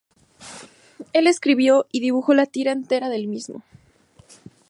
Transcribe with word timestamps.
Él 1.13 1.27
escribió 1.27 1.85
y 1.91 1.99
dibujó 1.99 2.33
la 2.33 2.47
tira 2.47 2.71
entera 2.71 3.07
del 3.07 3.27
mismo. 3.27 3.61